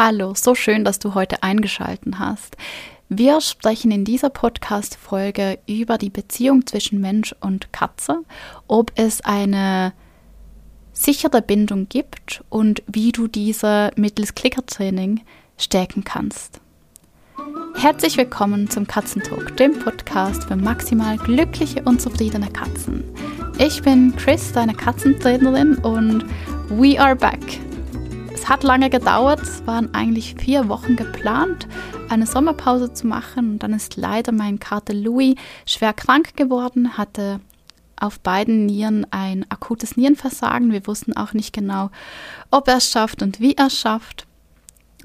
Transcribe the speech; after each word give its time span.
Hallo, 0.00 0.32
so 0.36 0.54
schön, 0.54 0.84
dass 0.84 1.00
du 1.00 1.14
heute 1.14 1.42
eingeschalten 1.42 2.20
hast. 2.20 2.56
Wir 3.08 3.40
sprechen 3.40 3.90
in 3.90 4.04
dieser 4.04 4.30
Podcast-Folge 4.30 5.58
über 5.66 5.98
die 5.98 6.08
Beziehung 6.08 6.68
zwischen 6.68 7.00
Mensch 7.00 7.34
und 7.40 7.72
Katze, 7.72 8.22
ob 8.68 8.92
es 8.94 9.22
eine 9.22 9.92
sichere 10.92 11.42
Bindung 11.42 11.88
gibt 11.88 12.44
und 12.48 12.80
wie 12.86 13.10
du 13.10 13.26
diese 13.26 13.90
mittels 13.96 14.36
Klickertraining 14.36 15.22
stärken 15.56 16.04
kannst. 16.04 16.60
Herzlich 17.74 18.16
willkommen 18.16 18.70
zum 18.70 18.86
Katzentalk, 18.86 19.56
dem 19.56 19.80
Podcast 19.80 20.44
für 20.44 20.54
maximal 20.54 21.16
glückliche 21.16 21.82
und 21.82 22.00
zufriedene 22.00 22.50
Katzen. 22.52 23.02
Ich 23.58 23.82
bin 23.82 24.14
Chris, 24.14 24.52
deine 24.52 24.74
Katzentrainerin 24.74 25.78
und 25.78 26.24
we 26.68 27.00
are 27.00 27.16
back. 27.16 27.40
Es 28.40 28.48
hat 28.48 28.62
lange 28.62 28.88
gedauert, 28.88 29.42
es 29.42 29.66
waren 29.66 29.92
eigentlich 29.94 30.36
vier 30.36 30.68
Wochen 30.68 30.94
geplant, 30.94 31.66
eine 32.08 32.24
Sommerpause 32.24 32.92
zu 32.92 33.08
machen 33.08 33.50
und 33.50 33.62
dann 33.64 33.74
ist 33.74 33.96
leider 33.96 34.30
mein 34.30 34.60
Kater 34.60 34.94
Louis 34.94 35.34
schwer 35.66 35.92
krank 35.92 36.36
geworden, 36.36 36.96
hatte 36.96 37.40
auf 37.96 38.20
beiden 38.20 38.64
Nieren 38.64 39.06
ein 39.10 39.44
akutes 39.50 39.96
Nierenversagen. 39.96 40.70
Wir 40.70 40.86
wussten 40.86 41.16
auch 41.16 41.32
nicht 41.32 41.52
genau, 41.52 41.90
ob 42.52 42.68
er 42.68 42.76
es 42.76 42.88
schafft 42.88 43.22
und 43.22 43.40
wie 43.40 43.54
er 43.54 43.66
es 43.66 43.76
schafft. 43.76 44.28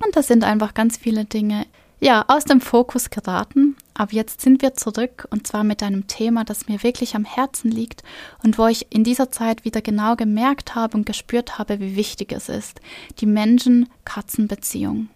Und 0.05 0.15
das 0.15 0.27
sind 0.27 0.43
einfach 0.43 0.75
ganz 0.75 0.97
viele 0.97 1.25
Dinge, 1.25 1.65
ja, 1.99 2.23
aus 2.27 2.45
dem 2.45 2.61
Fokus 2.61 3.09
geraten. 3.09 3.75
Aber 3.93 4.13
jetzt 4.13 4.41
sind 4.41 4.61
wir 4.61 4.73
zurück 4.73 5.27
und 5.29 5.45
zwar 5.45 5.63
mit 5.63 5.83
einem 5.83 6.07
Thema, 6.07 6.43
das 6.43 6.67
mir 6.67 6.81
wirklich 6.83 7.15
am 7.15 7.25
Herzen 7.25 7.69
liegt 7.69 8.03
und 8.43 8.57
wo 8.57 8.67
ich 8.67 8.87
in 8.91 9.03
dieser 9.03 9.31
Zeit 9.31 9.65
wieder 9.65 9.81
genau 9.81 10.15
gemerkt 10.15 10.75
habe 10.75 10.97
und 10.97 11.05
gespürt 11.05 11.59
habe, 11.59 11.79
wie 11.79 11.95
wichtig 11.95 12.31
es 12.31 12.49
ist. 12.49 12.79
Die 13.19 13.27
Menschen-Katzen-Beziehung. 13.27 15.09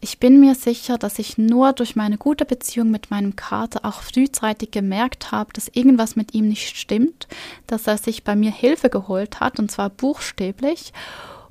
Ich 0.00 0.18
bin 0.18 0.40
mir 0.40 0.54
sicher, 0.54 0.98
dass 0.98 1.18
ich 1.18 1.38
nur 1.38 1.72
durch 1.72 1.96
meine 1.96 2.18
gute 2.18 2.44
Beziehung 2.44 2.90
mit 2.90 3.10
meinem 3.10 3.34
Kater 3.34 3.84
auch 3.84 4.02
frühzeitig 4.02 4.70
gemerkt 4.70 5.32
habe, 5.32 5.52
dass 5.52 5.68
irgendwas 5.68 6.16
mit 6.16 6.34
ihm 6.34 6.48
nicht 6.48 6.76
stimmt, 6.76 7.26
dass 7.66 7.86
er 7.86 7.96
sich 7.96 8.22
bei 8.22 8.36
mir 8.36 8.50
Hilfe 8.50 8.90
geholt 8.90 9.40
hat 9.40 9.58
und 9.58 9.70
zwar 9.70 9.90
buchstäblich. 9.90 10.92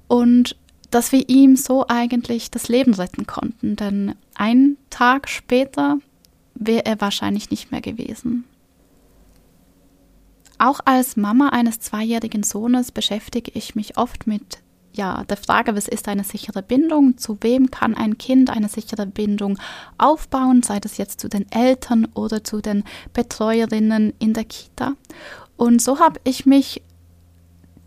Und 0.08 0.56
dass 0.92 1.12
wir 1.12 1.30
ihm 1.30 1.56
so 1.56 1.86
eigentlich 1.88 2.52
das 2.52 2.68
Leben 2.68 2.94
retten 2.94 3.28
konnten, 3.28 3.76
denn 3.76 4.16
einen 4.36 4.78
Tag 4.90 5.30
später 5.30 5.98
wäre 6.54 6.86
er 6.86 7.02
wahrscheinlich 7.02 7.50
nicht 7.50 7.72
mehr 7.72 7.82
gewesen. 7.82 8.46
Auch 10.58 10.80
als 10.86 11.18
Mama 11.18 11.50
eines 11.50 11.80
zweijährigen 11.80 12.44
Sohnes 12.44 12.92
beschäftige 12.92 13.52
ich 13.54 13.76
mich 13.76 13.98
oft 13.98 14.26
mit 14.26 14.60
ja, 14.94 15.26
der 15.26 15.36
Frage, 15.36 15.76
was 15.76 15.90
ist 15.90 16.08
eine 16.08 16.24
sichere 16.24 16.64
Bindung? 16.64 17.18
Zu 17.18 17.38
wem 17.42 17.70
kann 17.70 17.96
ein 17.96 18.18
Kind 18.18 18.50
eine 18.50 18.70
sichere 18.70 19.06
Bindung 19.06 19.60
aufbauen, 19.98 20.64
sei 20.64 20.80
das 20.80 20.98
jetzt 20.98 21.20
zu 21.20 21.28
den 21.28 21.52
Eltern 21.52 22.08
oder 22.14 22.46
zu 22.46 22.62
den 22.62 22.86
Betreuerinnen 23.12 24.14
in 24.20 24.34
der 24.34 24.46
Kita? 24.46 24.94
Und 25.58 25.82
so 25.82 26.00
habe 26.00 26.20
ich 26.24 26.46
mich 26.46 26.82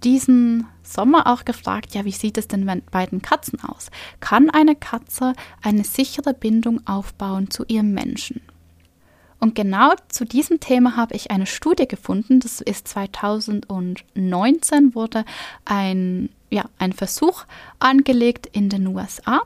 diesen 0.04 0.66
Sommer 0.82 1.26
auch 1.26 1.44
gefragt, 1.44 1.94
ja, 1.94 2.04
wie 2.04 2.12
sieht 2.12 2.38
es 2.38 2.48
denn 2.48 2.64
mit 2.64 2.90
beiden 2.90 3.22
Katzen 3.22 3.60
aus? 3.62 3.90
Kann 4.20 4.50
eine 4.50 4.74
Katze 4.74 5.34
eine 5.62 5.84
sichere 5.84 6.34
Bindung 6.34 6.86
aufbauen 6.86 7.50
zu 7.50 7.64
ihrem 7.66 7.92
Menschen? 7.92 8.40
Und 9.40 9.54
genau 9.54 9.92
zu 10.08 10.24
diesem 10.24 10.60
Thema 10.60 10.96
habe 10.96 11.14
ich 11.14 11.30
eine 11.30 11.46
Studie 11.46 11.86
gefunden. 11.86 12.40
Das 12.40 12.60
ist 12.60 12.88
2019 12.88 14.94
wurde 14.94 15.24
ein, 15.64 16.28
ja, 16.50 16.64
ein 16.78 16.92
Versuch 16.92 17.44
angelegt 17.78 18.48
in 18.52 18.68
den 18.68 18.86
USA 18.88 19.42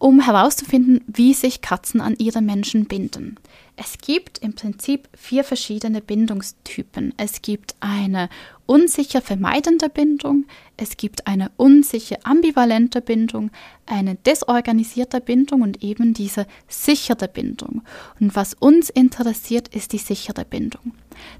um 0.00 0.20
herauszufinden, 0.20 1.04
wie 1.06 1.34
sich 1.34 1.60
Katzen 1.60 2.00
an 2.00 2.16
ihre 2.18 2.40
Menschen 2.40 2.86
binden. 2.86 3.36
Es 3.76 3.98
gibt 3.98 4.38
im 4.38 4.54
Prinzip 4.54 5.08
vier 5.14 5.44
verschiedene 5.44 6.00
Bindungstypen. 6.00 7.14
Es 7.16 7.42
gibt 7.42 7.76
eine 7.80 8.28
unsicher 8.66 9.20
vermeidende 9.20 9.88
Bindung, 9.88 10.46
es 10.76 10.96
gibt 10.96 11.26
eine 11.26 11.50
unsicher 11.56 12.16
ambivalente 12.24 13.02
Bindung, 13.02 13.50
eine 13.86 14.14
desorganisierte 14.14 15.20
Bindung 15.20 15.62
und 15.62 15.82
eben 15.82 16.14
diese 16.14 16.46
sichere 16.66 17.28
Bindung. 17.28 17.82
Und 18.18 18.34
was 18.34 18.54
uns 18.54 18.88
interessiert, 18.88 19.68
ist 19.68 19.92
die 19.92 19.98
sichere 19.98 20.44
Bindung. 20.46 20.92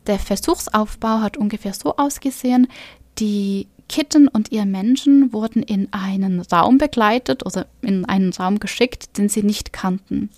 Der 0.06 0.18
Versuchsaufbau 0.18 1.20
hat 1.20 1.38
ungefähr 1.38 1.72
so 1.72 1.96
ausgesehen, 1.96 2.68
die 3.18 3.68
Kitten 3.90 4.28
und 4.28 4.52
ihr 4.52 4.66
Menschen 4.66 5.32
wurden 5.32 5.64
in 5.64 5.92
einen 5.92 6.38
Raum 6.42 6.78
begleitet 6.78 7.44
oder 7.44 7.66
in 7.82 8.04
einen 8.04 8.32
Raum 8.32 8.60
geschickt, 8.60 9.18
den 9.18 9.28
sie 9.28 9.42
nicht 9.42 9.72
kannten. 9.72 10.30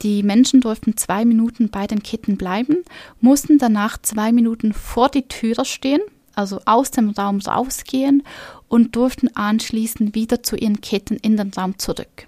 Die 0.00 0.22
Menschen 0.22 0.62
durften 0.62 0.96
zwei 0.96 1.26
Minuten 1.26 1.68
bei 1.68 1.86
den 1.86 2.02
Kitten 2.02 2.38
bleiben, 2.38 2.78
mussten 3.20 3.58
danach 3.58 4.00
zwei 4.00 4.32
Minuten 4.32 4.72
vor 4.72 5.10
die 5.10 5.28
Türe 5.28 5.66
stehen, 5.66 6.00
also 6.34 6.60
aus 6.64 6.92
dem 6.92 7.10
Raum 7.10 7.40
rausgehen 7.40 8.22
und 8.68 8.96
durften 8.96 9.28
anschließend 9.36 10.14
wieder 10.14 10.42
zu 10.42 10.56
ihren 10.56 10.80
Kitten 10.80 11.16
in 11.16 11.36
den 11.36 11.50
Raum 11.50 11.78
zurück. 11.78 12.26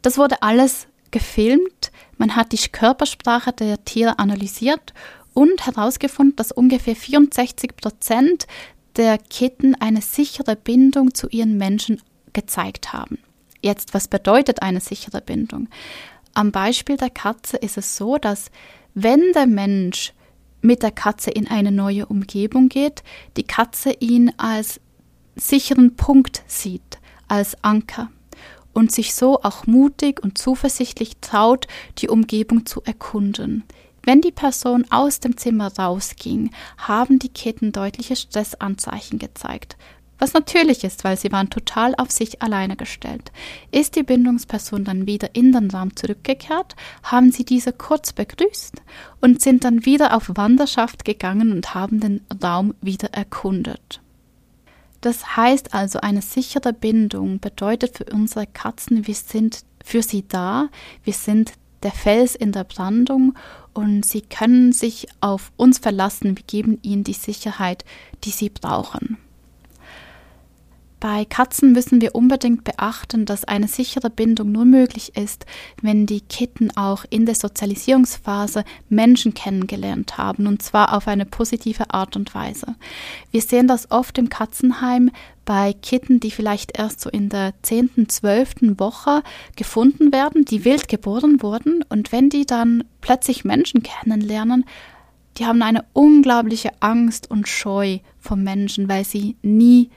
Das 0.00 0.16
wurde 0.16 0.40
alles 0.40 0.86
gefilmt, 1.10 1.92
man 2.16 2.36
hat 2.36 2.52
die 2.52 2.68
Körpersprache 2.72 3.52
der 3.52 3.84
Tiere 3.84 4.18
analysiert 4.18 4.94
und 5.34 5.66
herausgefunden, 5.66 6.36
dass 6.36 6.50
ungefähr 6.50 6.96
64 6.96 7.76
Prozent 7.76 8.46
der 8.96 9.18
Kitten 9.18 9.74
eine 9.74 10.00
sichere 10.00 10.56
Bindung 10.56 11.14
zu 11.14 11.28
ihren 11.28 11.56
Menschen 11.56 12.00
gezeigt 12.32 12.92
haben. 12.92 13.18
Jetzt, 13.62 13.94
was 13.94 14.08
bedeutet 14.08 14.62
eine 14.62 14.80
sichere 14.80 15.20
Bindung? 15.20 15.68
Am 16.34 16.52
Beispiel 16.52 16.96
der 16.96 17.10
Katze 17.10 17.56
ist 17.56 17.78
es 17.78 17.96
so, 17.96 18.18
dass 18.18 18.50
wenn 18.94 19.32
der 19.34 19.46
Mensch 19.46 20.12
mit 20.60 20.82
der 20.82 20.90
Katze 20.90 21.30
in 21.30 21.48
eine 21.48 21.72
neue 21.72 22.06
Umgebung 22.06 22.68
geht, 22.68 23.02
die 23.36 23.44
Katze 23.44 23.92
ihn 24.00 24.32
als 24.36 24.80
sicheren 25.34 25.96
Punkt 25.96 26.42
sieht, 26.46 26.98
als 27.28 27.62
Anker 27.62 28.10
und 28.72 28.92
sich 28.92 29.14
so 29.14 29.42
auch 29.42 29.66
mutig 29.66 30.22
und 30.22 30.38
zuversichtlich 30.38 31.16
traut, 31.20 31.66
die 31.98 32.08
Umgebung 32.08 32.66
zu 32.66 32.82
erkunden. 32.82 33.64
Wenn 34.06 34.20
die 34.20 34.30
Person 34.30 34.86
aus 34.90 35.18
dem 35.18 35.36
Zimmer 35.36 35.72
rausging, 35.76 36.52
haben 36.78 37.18
die 37.18 37.28
Kitten 37.28 37.72
deutliche 37.72 38.14
Stressanzeichen 38.14 39.18
gezeigt. 39.18 39.76
Was 40.20 40.32
natürlich 40.32 40.84
ist, 40.84 41.02
weil 41.02 41.18
sie 41.18 41.32
waren 41.32 41.50
total 41.50 41.92
auf 41.96 42.12
sich 42.12 42.40
alleine 42.40 42.76
gestellt. 42.76 43.32
Ist 43.72 43.96
die 43.96 44.04
Bindungsperson 44.04 44.84
dann 44.84 45.08
wieder 45.08 45.34
in 45.34 45.50
den 45.50 45.72
Raum 45.72 45.96
zurückgekehrt, 45.96 46.76
haben 47.02 47.32
sie 47.32 47.44
diese 47.44 47.72
kurz 47.72 48.12
begrüßt 48.12 48.80
und 49.20 49.42
sind 49.42 49.64
dann 49.64 49.84
wieder 49.84 50.16
auf 50.16 50.30
Wanderschaft 50.36 51.04
gegangen 51.04 51.50
und 51.50 51.74
haben 51.74 51.98
den 51.98 52.20
Raum 52.40 52.74
wieder 52.80 53.12
erkundet. 53.12 54.00
Das 55.00 55.36
heißt 55.36 55.74
also, 55.74 55.98
eine 55.98 56.22
sichere 56.22 56.72
Bindung 56.72 57.40
bedeutet 57.40 57.96
für 57.96 58.04
unsere 58.04 58.46
Katzen, 58.46 59.08
wir 59.08 59.14
sind 59.16 59.64
für 59.84 60.02
sie 60.02 60.26
da, 60.28 60.68
wir 61.02 61.12
sind 61.12 61.52
der 61.86 61.92
Fels 61.92 62.34
in 62.34 62.50
der 62.50 62.64
Brandung 62.64 63.34
und 63.72 64.04
sie 64.04 64.20
können 64.20 64.72
sich 64.72 65.06
auf 65.20 65.52
uns 65.56 65.78
verlassen. 65.78 66.36
Wir 66.36 66.42
geben 66.44 66.80
ihnen 66.82 67.04
die 67.04 67.12
Sicherheit, 67.12 67.84
die 68.24 68.30
sie 68.30 68.50
brauchen. 68.50 69.18
Bei 70.98 71.26
Katzen 71.26 71.72
müssen 71.72 72.00
wir 72.00 72.14
unbedingt 72.14 72.64
beachten, 72.64 73.26
dass 73.26 73.44
eine 73.44 73.68
sichere 73.68 74.08
Bindung 74.08 74.50
nur 74.50 74.64
möglich 74.64 75.14
ist, 75.14 75.44
wenn 75.82 76.06
die 76.06 76.22
Kitten 76.22 76.74
auch 76.74 77.04
in 77.10 77.26
der 77.26 77.34
Sozialisierungsphase 77.34 78.64
Menschen 78.88 79.34
kennengelernt 79.34 80.16
haben, 80.16 80.46
und 80.46 80.62
zwar 80.62 80.94
auf 80.94 81.06
eine 81.06 81.26
positive 81.26 81.90
Art 81.92 82.16
und 82.16 82.34
Weise. 82.34 82.76
Wir 83.30 83.42
sehen 83.42 83.68
das 83.68 83.90
oft 83.90 84.16
im 84.16 84.30
Katzenheim 84.30 85.10
bei 85.44 85.74
Kitten, 85.74 86.18
die 86.18 86.30
vielleicht 86.30 86.78
erst 86.78 87.02
so 87.02 87.10
in 87.10 87.28
der 87.28 87.52
zehnten, 87.60 88.08
zwölften 88.08 88.80
Woche 88.80 89.22
gefunden 89.54 90.12
werden, 90.12 90.46
die 90.46 90.64
wild 90.64 90.88
geboren 90.88 91.42
wurden, 91.42 91.84
und 91.90 92.10
wenn 92.10 92.30
die 92.30 92.46
dann 92.46 92.84
plötzlich 93.02 93.44
Menschen 93.44 93.82
kennenlernen, 93.82 94.64
die 95.36 95.44
haben 95.44 95.60
eine 95.60 95.84
unglaubliche 95.92 96.70
Angst 96.80 97.30
und 97.30 97.46
Scheu 97.46 97.98
vor 98.18 98.38
Menschen, 98.38 98.88
weil 98.88 99.04
sie 99.04 99.36
nie 99.42 99.90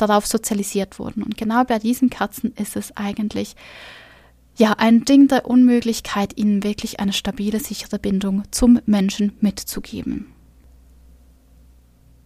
darauf 0.00 0.26
sozialisiert 0.26 0.98
wurden. 0.98 1.22
Und 1.22 1.36
genau 1.36 1.64
bei 1.64 1.78
diesen 1.78 2.10
Katzen 2.10 2.52
ist 2.56 2.76
es 2.76 2.96
eigentlich 2.96 3.56
ja 4.56 4.74
ein 4.78 5.04
Ding 5.04 5.28
der 5.28 5.46
Unmöglichkeit, 5.46 6.36
ihnen 6.36 6.62
wirklich 6.62 7.00
eine 7.00 7.12
stabile, 7.12 7.60
sichere 7.60 7.98
Bindung 7.98 8.44
zum 8.50 8.80
Menschen 8.86 9.32
mitzugeben. 9.40 10.32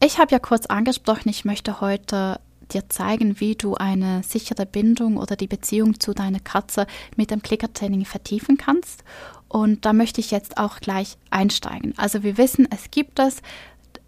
Ich 0.03 0.19
habe 0.19 0.33
ja 0.33 0.39
kurz 0.39 0.67
angesprochen, 0.67 1.29
ich 1.29 1.45
möchte 1.45 1.81
heute 1.81 2.41
dir 2.73 2.89
zeigen, 2.89 3.41
wie 3.41 3.55
du 3.55 3.75
eine 3.75 4.23
sichere 4.23 4.67
Bindung 4.67 5.17
oder 5.17 5.37
die 5.37 5.47
Beziehung 5.47 6.01
zu 6.01 6.13
deiner 6.13 6.41
Katze 6.41 6.87
mit 7.17 7.31
dem 7.31 7.43
Klickertraining 7.43 8.05
vertiefen 8.05 8.57
kannst. 8.57 9.05
Und 9.49 9.85
da 9.85 9.93
möchte 9.93 10.21
ich 10.21 10.31
jetzt 10.31 10.59
auch 10.59 10.81
gleich 10.81 11.17
einsteigen. 11.31 11.95
Also 11.97 12.23
wir 12.23 12.39
wissen, 12.39 12.67
es 12.71 12.91
gibt 12.91 13.19
es 13.19 13.41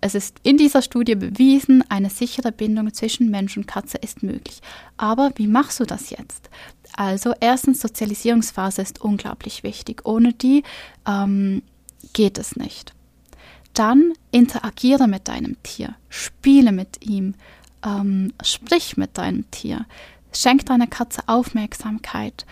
es 0.01 0.15
ist 0.15 0.37
in 0.43 0.57
dieser 0.57 0.83
Studie 0.83 1.15
bewiesen, 1.15 1.83
eine 1.89 2.11
sichere 2.11 2.53
Bindung 2.53 2.93
zwischen 2.93 3.31
Mensch 3.31 3.57
und 3.57 3.67
Katze 3.67 3.99
ist 3.99 4.23
möglich. 4.23 4.61
Aber 4.97 5.33
wie 5.37 5.47
machst 5.47 5.81
du 5.81 5.85
das 5.85 6.11
jetzt? 6.11 6.51
Also 6.97 7.35
erstens, 7.41 7.81
Sozialisierungsphase 7.81 8.83
ist 8.83 9.01
unglaublich 9.01 9.63
wichtig. 9.63 10.03
Ohne 10.05 10.33
die 10.33 10.63
ähm, 11.07 11.63
geht 12.13 12.39
es 12.39 12.57
nicht. 12.57 12.93
Dann 13.75 14.13
interagiere 14.31 15.09
mit 15.09 15.29
deinem 15.29 15.63
Tier, 15.63 15.95
spiele 16.09 16.73
mit 16.73 17.05
ihm, 17.05 17.35
ähm, 17.85 18.33
sprich 18.43 18.97
mit 18.97 19.19
deinem 19.19 19.51
Tier, 19.51 19.87
schenk 20.33 20.65
deiner 20.67 20.87
Katze 20.87 21.23
Aufmerksamkeit, 21.27 22.47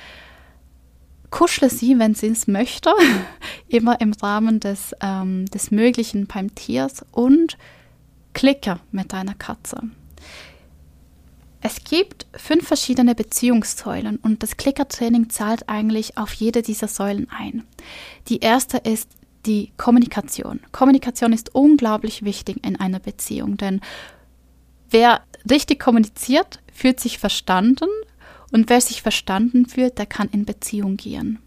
kuschle 1.35 1.69
sie, 1.69 1.99
wenn 1.99 2.15
sie 2.15 2.29
es 2.29 2.47
möchte, 2.47 2.93
immer 3.69 4.01
im 4.01 4.13
Rahmen 4.13 4.61
des, 4.61 4.95
ähm, 5.01 5.47
des 5.47 5.73
Möglichen 5.73 6.29
beim 6.29 6.55
Tiers 6.55 7.05
und 7.11 7.59
klicke 8.35 8.79
mit 8.93 9.13
deiner 9.13 9.35
Katze. 9.35 9.83
Es 11.61 11.83
gibt 11.83 12.27
fünf 12.37 12.69
verschiedene 12.69 13.17
Beziehungssäulen 13.17 14.19
und 14.19 14.45
das 14.45 14.57
Klickertraining 14.57 15.29
zahlt 15.29 15.69
eigentlich 15.69 16.19
auf 16.19 16.33
jede 16.35 16.63
dieser 16.63 16.87
Säulen 16.87 17.27
ein. 17.37 17.65
Die 18.29 18.39
erste 18.39 18.77
ist 18.77 19.11
die 19.45 19.73
Kommunikation. 19.77 20.61
Kommunikation 20.71 21.33
ist 21.33 21.53
unglaublich 21.53 22.25
wichtig 22.25 22.65
in 22.65 22.79
einer 22.79 23.01
Beziehung, 23.01 23.57
denn 23.57 23.81
wer 24.89 25.23
richtig 25.51 25.81
kommuniziert, 25.81 26.61
fühlt 26.73 27.01
sich 27.01 27.19
verstanden 27.19 27.89
und 28.55 28.71
wer 28.71 28.81
sich 28.81 29.03
verstanden 29.03 29.67
fühlt, 29.67 29.99
der 29.99 30.07
kann 30.07 30.29
in 30.29 30.45
Beziehung 30.45 30.97
gehen. 30.97 31.41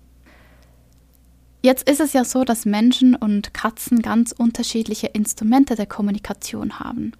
Jetzt 1.63 1.89
ist 1.89 2.01
es 2.01 2.12
ja 2.12 2.25
so, 2.25 2.44
dass 2.44 2.65
Menschen 2.65 3.15
und 3.15 3.54
Katzen 3.54 4.01
ganz 4.01 4.33
unterschiedliche 4.33 5.07
Instrumente 5.07 5.75
der 5.75 5.86
Kommunikation 5.86 6.80
haben. 6.80 7.13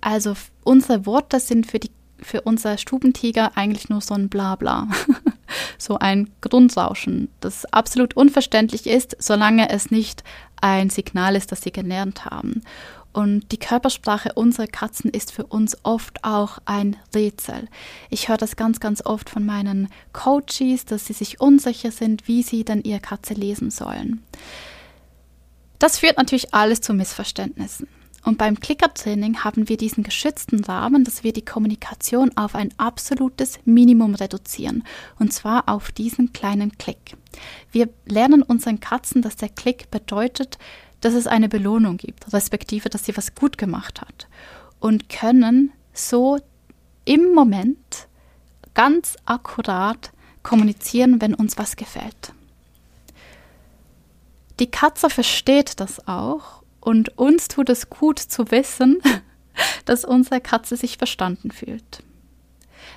Also 0.00 0.34
unsere 0.64 1.04
Worte 1.04 1.40
sind 1.40 1.66
für, 1.70 1.78
die, 1.78 1.90
für 2.22 2.40
unser 2.40 2.78
Stubentiger 2.78 3.54
eigentlich 3.54 3.90
nur 3.90 4.00
so 4.00 4.14
ein 4.14 4.30
Blabla, 4.30 4.88
so 5.78 5.98
ein 5.98 6.30
Grundrauschen, 6.40 7.28
das 7.40 7.66
absolut 7.66 8.16
unverständlich 8.16 8.86
ist, 8.86 9.14
solange 9.18 9.68
es 9.68 9.90
nicht 9.90 10.24
ein 10.62 10.88
Signal 10.88 11.36
ist, 11.36 11.52
das 11.52 11.60
sie 11.60 11.70
gelernt 11.70 12.24
haben. 12.24 12.62
Und 13.12 13.50
die 13.52 13.58
Körpersprache 13.58 14.32
unserer 14.34 14.66
Katzen 14.66 15.10
ist 15.10 15.32
für 15.32 15.46
uns 15.46 15.76
oft 15.82 16.24
auch 16.24 16.58
ein 16.66 16.96
Rätsel. 17.14 17.68
Ich 18.10 18.28
höre 18.28 18.36
das 18.36 18.56
ganz, 18.56 18.80
ganz 18.80 19.04
oft 19.04 19.30
von 19.30 19.44
meinen 19.44 19.88
Coaches, 20.12 20.84
dass 20.84 21.06
sie 21.06 21.14
sich 21.14 21.40
unsicher 21.40 21.90
sind, 21.90 22.28
wie 22.28 22.42
sie 22.42 22.64
denn 22.64 22.82
ihre 22.82 23.00
Katze 23.00 23.34
lesen 23.34 23.70
sollen. 23.70 24.22
Das 25.78 25.98
führt 25.98 26.18
natürlich 26.18 26.54
alles 26.54 26.80
zu 26.80 26.92
Missverständnissen. 26.92 27.88
Und 28.24 28.36
beim 28.36 28.58
Klickertraining 28.60 29.44
haben 29.44 29.68
wir 29.68 29.76
diesen 29.76 30.02
geschützten 30.02 30.62
Rahmen, 30.64 31.04
dass 31.04 31.24
wir 31.24 31.32
die 31.32 31.44
Kommunikation 31.44 32.36
auf 32.36 32.54
ein 32.54 32.74
absolutes 32.76 33.58
Minimum 33.64 34.14
reduzieren. 34.14 34.84
Und 35.18 35.32
zwar 35.32 35.68
auf 35.68 35.92
diesen 35.92 36.32
kleinen 36.32 36.76
Klick. 36.78 37.16
Wir 37.70 37.88
lernen 38.06 38.42
unseren 38.42 38.80
Katzen, 38.80 39.22
dass 39.22 39.36
der 39.36 39.48
Klick 39.48 39.90
bedeutet, 39.90 40.58
dass 41.00 41.14
es 41.14 41.26
eine 41.26 41.48
Belohnung 41.48 41.96
gibt, 41.96 42.32
respektive, 42.32 42.88
dass 42.88 43.04
sie 43.04 43.16
was 43.16 43.34
gut 43.34 43.58
gemacht 43.58 44.00
hat. 44.00 44.28
Und 44.80 45.08
können 45.08 45.72
so 45.92 46.38
im 47.04 47.32
Moment 47.32 48.08
ganz 48.74 49.16
akkurat 49.24 50.12
kommunizieren, 50.42 51.20
wenn 51.20 51.34
uns 51.34 51.58
was 51.58 51.76
gefällt. 51.76 52.32
Die 54.60 54.70
Katze 54.70 55.08
versteht 55.10 55.80
das 55.80 56.06
auch 56.08 56.62
und 56.80 57.16
uns 57.18 57.48
tut 57.48 57.68
es 57.68 57.90
gut 57.90 58.18
zu 58.18 58.50
wissen, 58.50 58.98
dass 59.84 60.04
unsere 60.04 60.40
Katze 60.40 60.76
sich 60.76 60.98
verstanden 60.98 61.50
fühlt. 61.50 62.02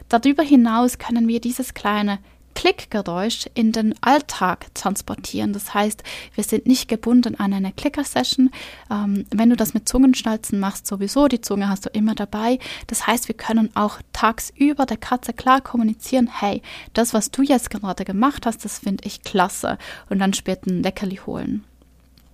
Darüber 0.09 0.43
hinaus 0.43 0.97
können 0.97 1.27
wir 1.27 1.39
dieses 1.39 1.73
kleine 1.73 2.19
Klickgeräusch 2.55 3.47
in 3.53 3.71
den 3.71 3.95
Alltag 4.01 4.73
transportieren. 4.73 5.53
Das 5.53 5.73
heißt, 5.73 6.03
wir 6.35 6.43
sind 6.43 6.65
nicht 6.65 6.87
gebunden 6.87 7.35
an 7.35 7.53
eine 7.53 7.71
Clicker-Session. 7.71 8.51
Ähm, 8.89 9.25
wenn 9.31 9.49
du 9.49 9.55
das 9.55 9.73
mit 9.73 9.87
Zungenschnalzen 9.87 10.59
machst, 10.59 10.87
sowieso, 10.87 11.27
die 11.27 11.41
Zunge 11.41 11.69
hast 11.69 11.85
du 11.85 11.89
immer 11.89 12.15
dabei. 12.15 12.59
Das 12.87 13.07
heißt, 13.07 13.27
wir 13.27 13.35
können 13.35 13.75
auch 13.75 13.99
tagsüber 14.13 14.85
der 14.85 14.97
Katze 14.97 15.33
klar 15.33 15.61
kommunizieren, 15.61 16.29
hey, 16.31 16.61
das, 16.93 17.13
was 17.13 17.31
du 17.31 17.41
jetzt 17.41 17.69
gerade 17.69 18.05
gemacht 18.05 18.45
hast, 18.45 18.65
das 18.65 18.79
finde 18.79 19.05
ich 19.05 19.23
klasse. 19.23 19.77
Und 20.09 20.19
dann 20.19 20.33
später 20.33 20.69
ein 20.69 20.83
Leckerli 20.83 21.17
holen. 21.25 21.63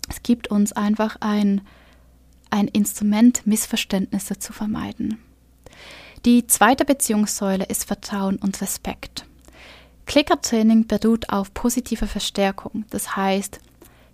Es 0.10 0.24
gibt 0.24 0.50
uns 0.50 0.72
einfach 0.72 1.18
ein, 1.20 1.62
ein 2.50 2.68
Instrument, 2.68 3.46
Missverständnisse 3.46 4.40
zu 4.40 4.54
vermeiden. 4.54 5.20
Die 6.26 6.48
zweite 6.48 6.86
Beziehungssäule 6.86 7.66
ist 7.66 7.86
Vertrauen 7.86 8.38
und 8.38 8.60
Respekt. 8.62 9.26
Klickertraining 10.08 10.88
beruht 10.88 11.30
auf 11.30 11.54
positiver 11.54 12.08
Verstärkung. 12.08 12.86
Das 12.90 13.16
heißt, 13.16 13.60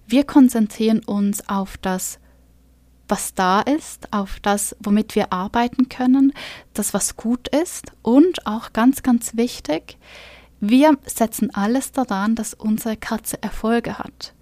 wir 0.07 0.25
konzentrieren 0.25 0.99
uns 0.99 1.47
auf 1.47 1.77
das, 1.77 2.19
was 3.07 3.33
da 3.33 3.61
ist, 3.61 4.11
auf 4.11 4.39
das, 4.41 4.75
womit 4.79 5.15
wir 5.15 5.31
arbeiten 5.31 5.89
können, 5.89 6.33
das, 6.73 6.93
was 6.93 7.15
gut 7.15 7.47
ist 7.47 7.91
und 8.01 8.45
auch 8.45 8.73
ganz, 8.73 9.03
ganz 9.03 9.37
wichtig, 9.37 9.97
wir 10.59 10.97
setzen 11.05 11.53
alles 11.53 11.91
daran, 11.91 12.35
dass 12.35 12.53
unsere 12.53 12.95
Katze 12.95 13.41
Erfolge 13.43 13.99
hat. 13.99 14.33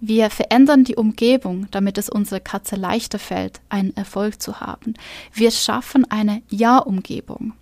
Wir 0.00 0.30
verändern 0.30 0.84
die 0.84 0.96
Umgebung, 0.96 1.66
damit 1.70 1.98
es 1.98 2.08
unserer 2.08 2.40
Katze 2.40 2.76
leichter 2.76 3.18
fällt, 3.18 3.60
einen 3.68 3.96
Erfolg 3.96 4.40
zu 4.40 4.60
haben. 4.60 4.94
Wir 5.32 5.50
schaffen 5.50 6.08
eine 6.10 6.42
Ja-Umgebung. 6.48 7.54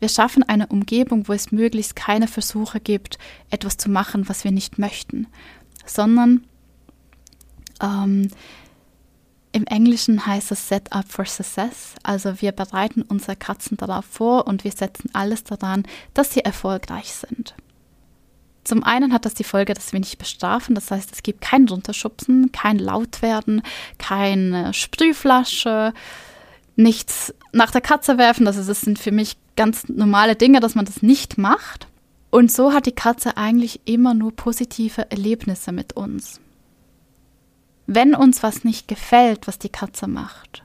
Wir 0.00 0.08
schaffen 0.08 0.42
eine 0.42 0.66
Umgebung, 0.66 1.28
wo 1.28 1.32
es 1.32 1.52
möglichst 1.52 1.94
keine 1.94 2.26
Versuche 2.26 2.80
gibt, 2.80 3.18
etwas 3.50 3.76
zu 3.76 3.90
machen, 3.90 4.28
was 4.28 4.44
wir 4.44 4.50
nicht 4.50 4.78
möchten, 4.78 5.28
sondern 5.86 6.44
ähm, 7.82 8.28
im 9.52 9.66
Englischen 9.66 10.26
heißt 10.26 10.52
es 10.52 10.68
Set 10.68 10.92
up 10.92 11.10
for 11.10 11.24
Success. 11.24 11.94
Also 12.02 12.40
wir 12.40 12.52
bereiten 12.52 13.02
unsere 13.02 13.36
Katzen 13.36 13.76
darauf 13.76 14.04
vor 14.04 14.46
und 14.46 14.64
wir 14.64 14.72
setzen 14.72 15.10
alles 15.12 15.44
daran, 15.44 15.84
dass 16.14 16.32
sie 16.32 16.44
erfolgreich 16.44 17.12
sind. 17.12 17.54
Zum 18.62 18.84
einen 18.84 19.12
hat 19.12 19.24
das 19.24 19.34
die 19.34 19.44
Folge, 19.44 19.74
dass 19.74 19.92
wir 19.92 20.00
nicht 20.00 20.18
bestrafen. 20.18 20.74
Das 20.74 20.90
heißt, 20.90 21.10
es 21.12 21.22
gibt 21.22 21.40
kein 21.40 21.66
Runterschubsen, 21.68 22.52
kein 22.52 22.78
Lautwerden, 22.78 23.62
keine 23.98 24.72
Sprühflasche, 24.72 25.92
nichts 26.82 27.34
nach 27.52 27.70
der 27.70 27.80
Katze 27.80 28.18
werfen. 28.18 28.46
Also 28.46 28.62
das 28.62 28.80
sind 28.80 28.98
für 28.98 29.12
mich 29.12 29.36
ganz 29.56 29.88
normale 29.88 30.36
Dinge, 30.36 30.60
dass 30.60 30.74
man 30.74 30.84
das 30.84 31.02
nicht 31.02 31.38
macht. 31.38 31.86
Und 32.30 32.50
so 32.50 32.72
hat 32.72 32.86
die 32.86 32.92
Katze 32.92 33.36
eigentlich 33.36 33.80
immer 33.84 34.14
nur 34.14 34.34
positive 34.34 35.10
Erlebnisse 35.10 35.72
mit 35.72 35.94
uns. 35.94 36.40
Wenn 37.86 38.14
uns 38.14 38.42
was 38.42 38.62
nicht 38.62 38.86
gefällt, 38.86 39.48
was 39.48 39.58
die 39.58 39.68
Katze 39.68 40.06
macht, 40.06 40.62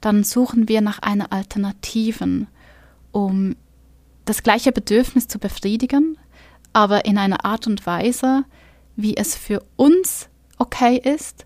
dann 0.00 0.24
suchen 0.24 0.68
wir 0.68 0.80
nach 0.80 0.98
einer 1.00 1.32
Alternativen, 1.32 2.46
um 3.12 3.56
das 4.24 4.42
gleiche 4.42 4.72
Bedürfnis 4.72 5.28
zu 5.28 5.38
befriedigen, 5.38 6.18
aber 6.72 7.04
in 7.04 7.18
einer 7.18 7.44
Art 7.44 7.66
und 7.66 7.86
Weise, 7.86 8.44
wie 8.96 9.16
es 9.16 9.34
für 9.34 9.62
uns 9.76 10.28
okay 10.58 10.96
ist 10.96 11.44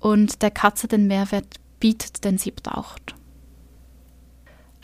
und 0.00 0.42
der 0.42 0.50
Katze 0.50 0.86
den 0.86 1.06
Mehrwert 1.06 1.56
bietet, 1.80 2.24
den 2.24 2.36
sie 2.36 2.50
braucht. 2.50 3.14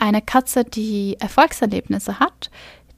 Eine 0.05 0.21
Katze, 0.21 0.65
die 0.65 1.17
Erfolgserlebnisse 1.19 2.21
hat, 2.21 2.51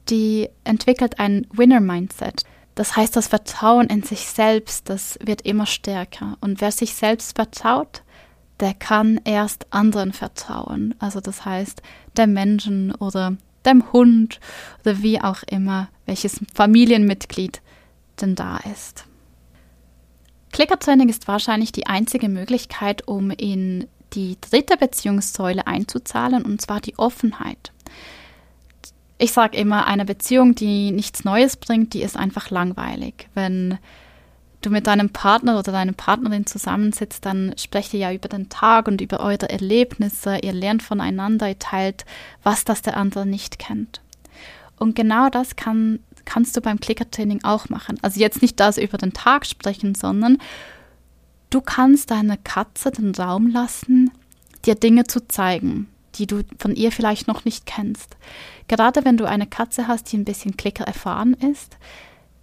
die 0.09 0.49
entwickelt 0.65 1.21
ein 1.21 1.47
Winner-Mindset. 1.53 2.43
Das 2.75 2.97
heißt, 2.97 3.15
das 3.15 3.29
Vertrauen 3.29 3.87
in 3.87 4.03
sich 4.03 4.27
selbst, 4.27 4.89
das 4.89 5.17
wird 5.23 5.43
immer 5.43 5.67
stärker. 5.67 6.37
Und 6.41 6.59
wer 6.59 6.73
sich 6.73 6.95
selbst 6.95 7.37
vertraut, 7.37 8.03
der 8.59 8.73
kann 8.73 9.21
erst 9.23 9.71
anderen 9.71 10.11
vertrauen. 10.11 10.95
Also 10.99 11.21
das 11.21 11.45
heißt, 11.45 11.81
dem 12.17 12.33
Menschen 12.33 12.93
oder 12.93 13.37
dem 13.65 13.93
Hund 13.93 14.41
oder 14.81 15.01
wie 15.01 15.21
auch 15.21 15.43
immer, 15.43 15.87
welches 16.05 16.41
Familienmitglied 16.53 17.61
denn 18.19 18.35
da 18.35 18.57
ist. 18.57 19.05
Klickertraining 20.51 21.07
ist 21.07 21.29
wahrscheinlich 21.29 21.71
die 21.71 21.87
einzige 21.87 22.27
Möglichkeit, 22.27 23.07
um 23.07 23.31
in 23.31 23.87
die 24.13 24.37
dritte 24.41 24.77
Beziehungssäule 24.77 25.67
einzuzahlen, 25.67 26.43
und 26.43 26.61
zwar 26.61 26.81
die 26.81 26.97
Offenheit. 26.97 27.71
Ich 29.17 29.31
sage 29.31 29.57
immer, 29.57 29.87
eine 29.87 30.05
Beziehung, 30.05 30.53
die 30.53 30.91
nichts 30.91 31.23
Neues 31.23 31.57
bringt, 31.57 31.93
die 31.93 32.03
ist 32.03 32.15
einfach 32.15 32.49
langweilig. 32.49 33.27
Wenn 33.33 33.79
du 34.61 34.69
mit 34.69 34.87
deinem 34.87 35.09
Partner 35.09 35.57
oder 35.57 35.71
deiner 35.71 35.93
Partnerin 35.93 36.45
zusammensitzt, 36.45 37.25
dann 37.25 37.53
sprecht 37.57 37.93
ihr 37.93 37.99
ja 37.99 38.13
über 38.13 38.29
den 38.29 38.49
Tag 38.49 38.87
und 38.87 39.01
über 39.01 39.19
eure 39.19 39.49
Erlebnisse, 39.49 40.39
ihr 40.41 40.53
lernt 40.53 40.83
voneinander, 40.83 41.49
ihr 41.49 41.59
teilt, 41.59 42.05
was 42.43 42.65
das 42.65 42.81
der 42.81 42.97
andere 42.97 43.25
nicht 43.25 43.59
kennt. 43.59 44.01
Und 44.77 44.95
genau 44.95 45.29
das 45.29 45.55
kann, 45.55 45.99
kannst 46.25 46.55
du 46.55 46.61
beim 46.61 46.79
Klickertraining 46.79 47.43
auch 47.43 47.69
machen. 47.69 47.97
Also 48.01 48.19
jetzt 48.19 48.41
nicht 48.41 48.59
das 48.59 48.77
über 48.77 48.97
den 48.97 49.13
Tag 49.13 49.45
sprechen, 49.45 49.95
sondern 49.95 50.37
Du 51.49 51.61
kannst 51.61 52.11
deiner 52.11 52.37
Katze 52.37 52.91
den 52.91 53.15
Raum 53.15 53.47
lassen, 53.47 54.11
dir 54.65 54.75
Dinge 54.75 55.05
zu 55.05 55.27
zeigen, 55.27 55.87
die 56.15 56.27
du 56.27 56.43
von 56.57 56.75
ihr 56.75 56.91
vielleicht 56.91 57.27
noch 57.27 57.45
nicht 57.45 57.65
kennst. 57.65 58.17
Gerade 58.67 59.05
wenn 59.05 59.17
du 59.17 59.25
eine 59.25 59.47
Katze 59.47 59.87
hast, 59.87 60.11
die 60.11 60.17
ein 60.17 60.25
bisschen 60.25 60.57
Klicker 60.57 60.83
erfahren 60.83 61.33
ist, 61.33 61.77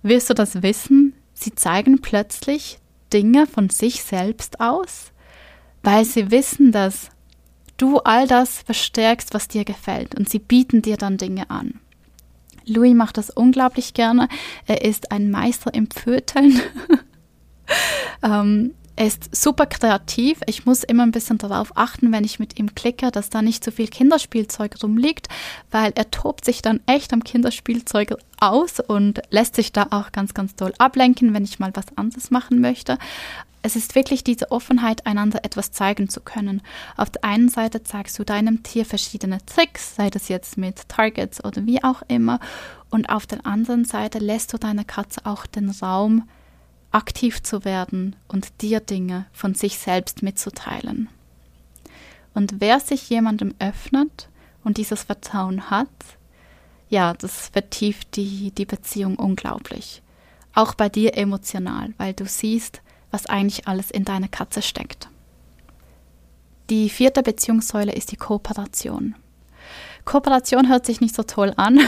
wirst 0.03 0.31
du 0.31 0.35
das 0.35 0.63
wissen. 0.63 1.15
Sie 1.35 1.55
zeigen 1.55 2.01
plötzlich 2.01 2.79
Dinge 3.13 3.47
von 3.47 3.69
sich 3.69 4.03
selbst 4.03 4.61
aus, 4.61 5.13
weil 5.83 6.05
sie 6.05 6.31
wissen, 6.31 6.73
dass 6.73 7.11
du 7.77 7.99
all 7.99 8.27
das 8.27 8.63
verstärkst, 8.63 9.35
was 9.35 9.49
dir 9.49 9.65
gefällt 9.65 10.15
und 10.15 10.29
sie 10.29 10.39
bieten 10.39 10.81
dir 10.81 10.97
dann 10.97 11.19
Dinge 11.19 11.51
an. 11.51 11.81
Louis 12.67 12.95
macht 12.95 13.19
das 13.19 13.29
unglaublich 13.29 13.93
gerne. 13.93 14.29
Er 14.67 14.83
ist 14.83 15.13
ein 15.13 15.31
Meister 15.31 15.75
im 15.75 15.89
Pföteln. 15.89 16.63
ähm, 18.23 18.73
er 18.97 19.07
ist 19.07 19.35
super 19.35 19.67
kreativ. 19.67 20.41
Ich 20.47 20.67
muss 20.67 20.85
immer 20.85 21.03
ein 21.03 21.11
bisschen 21.11 21.39
darauf 21.39 21.77
achten, 21.77 22.13
wenn 22.13 22.25
ich 22.25 22.39
mit 22.39 22.59
ihm 22.59 22.75
klicke, 22.75 23.11
dass 23.11 23.31
da 23.31 23.43
nicht 23.43 23.65
zu 23.65 23.73
viel 23.73 23.89
Kinderspielzeug 23.89 24.83
rumliegt, 24.83 25.29
weil 25.71 25.93
er 25.97 26.11
tobt 26.11 26.45
sich 26.45 26.63
dann 26.63 26.81
echt 26.87 27.13
am 27.13 27.25
Kinderspielzeug 27.25 28.15
aus 28.39 28.79
und 28.81 29.21
lässt 29.31 29.57
sich 29.57 29.73
da 29.73 29.89
auch 29.91 30.13
ganz, 30.13 30.35
ganz 30.35 30.55
toll 30.55 30.73
ablenken, 30.79 31.35
wenn 31.35 31.45
ich 31.45 31.59
mal 31.59 31.73
was 31.75 31.97
anderes 31.97 32.31
machen 32.31 32.61
möchte. 32.61 32.99
Es 33.63 33.77
ist 33.77 33.95
wirklich 33.95 34.23
diese 34.23 34.51
Offenheit, 34.53 35.07
einander 35.07 35.41
etwas 35.43 35.73
zeigen 35.73 36.11
zu 36.11 36.21
können. 36.21 36.61
Auf 36.99 37.09
der 37.11 37.25
einen 37.25 37.49
Seite 37.49 37.83
zeigst 37.83 38.19
du 38.19 38.25
deinem 38.25 38.63
Tier 38.63 38.85
verschiedene 38.85 39.39
Tricks, 39.47 39.97
sei 39.97 40.11
das 40.11 40.29
jetzt 40.29 40.59
mit 40.59 40.87
Targets 40.89 41.43
oder 41.43 41.65
wie 41.65 41.83
auch 41.83 42.03
immer, 42.09 42.41
und 42.91 43.09
auf 43.09 43.27
der 43.27 43.45
anderen 43.47 43.87
Seite 43.87 44.19
lässt 44.19 44.53
du 44.53 44.59
deiner 44.59 44.85
Katze 44.85 45.23
auch 45.25 45.47
den 45.47 45.71
Raum, 45.71 46.29
aktiv 46.95 47.43
zu 47.43 47.65
werden 47.65 48.15
und 48.29 48.63
dir 48.63 48.81
Dinge 48.81 49.27
von 49.33 49.55
sich 49.55 49.79
selbst 49.79 50.23
mitzuteilen. 50.23 51.09
Und 52.35 52.61
wer 52.61 52.81
sich 52.81 53.11
jemandem 53.11 53.55
öffnet 53.59 54.29
und 54.63 54.77
dieses 54.77 55.03
Vertrauen 55.03 55.71
hat, 55.71 55.89
ja, 56.89 57.15
das 57.15 57.49
vertieft 57.49 58.17
die, 58.17 58.53
die 58.53 58.65
Beziehung 58.65 59.17
unglaublich. 59.17 60.03
Auch 60.55 60.75
bei 60.75 60.89
dir 60.89 61.17
emotional, 61.17 61.93
weil 61.99 62.13
du 62.13 62.27
siehst, 62.27 62.81
was 63.11 63.27
eigentlich 63.27 63.67
alles 63.67 63.91
in 63.91 64.05
deiner 64.05 64.29
Katze 64.29 64.63
steckt. 64.63 65.09
Die 66.71 66.89
vierte 66.89 67.23
Beziehungssäule 67.23 67.93
ist 67.93 68.13
die 68.13 68.17
Kooperation. 68.17 69.17
Kooperation 70.05 70.69
hört 70.69 70.87
sich 70.87 71.01
nicht 71.01 71.15
so 71.15 71.23
toll 71.23 71.53
an, 71.57 71.81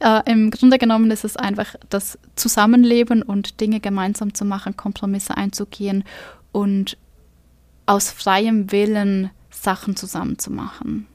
Äh, 0.00 0.22
Im 0.30 0.50
Grunde 0.50 0.78
genommen 0.78 1.10
ist 1.10 1.24
es 1.24 1.36
einfach 1.36 1.76
das 1.88 2.18
Zusammenleben 2.34 3.22
und 3.22 3.60
Dinge 3.60 3.80
gemeinsam 3.80 4.34
zu 4.34 4.44
machen, 4.44 4.76
Kompromisse 4.76 5.36
einzugehen 5.36 6.04
und 6.52 6.96
aus 7.86 8.10
freiem 8.10 8.72
Willen 8.72 9.30
Sachen 9.50 9.96
zusammen 9.96 10.38
zu 10.38 10.50
machen. 10.50 11.06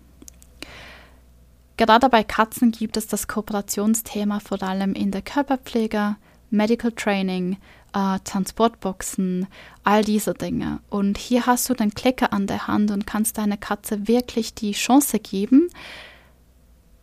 Gerade 1.77 2.09
bei 2.09 2.23
Katzen 2.23 2.71
gibt 2.71 2.95
es 2.95 3.07
das 3.07 3.27
Kooperationsthema 3.27 4.39
vor 4.39 4.61
allem 4.63 4.93
in 4.93 5.11
der 5.11 5.21
Körperpflege, 5.21 6.15
Medical 6.49 6.91
Training, 6.91 7.57
äh, 7.93 8.19
Transportboxen, 8.23 9.47
all 9.83 10.03
diese 10.03 10.33
Dinge. 10.33 10.79
Und 10.89 11.17
hier 11.17 11.47
hast 11.47 11.69
du 11.69 11.73
den 11.73 11.93
Klicker 11.93 12.31
an 12.31 12.47
der 12.47 12.67
Hand 12.67 12.91
und 12.91 13.07
kannst 13.07 13.37
deiner 13.37 13.57
Katze 13.57 14.07
wirklich 14.07 14.53
die 14.53 14.71
Chance 14.71 15.19
geben, 15.19 15.69